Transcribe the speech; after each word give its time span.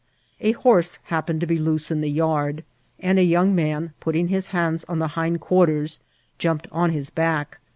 A 0.39 0.53
horse 0.53 0.97
hap« 1.03 1.27
pened 1.27 1.41
to 1.41 1.45
be 1.45 1.59
loose 1.59 1.91
in 1.91 2.01
the 2.01 2.09
yard, 2.09 2.63
and 3.01 3.19
a 3.19 3.23
young 3.23 3.53
man, 3.53 3.93
putting 3.99 4.29
his 4.29 4.47
hands 4.47 4.83
on 4.85 4.97
the 4.97 5.09
hind 5.09 5.41
quarters, 5.41 5.99
jumped 6.39 6.67
on 6.71 6.91
lus 6.91 7.11
back. 7.11 7.59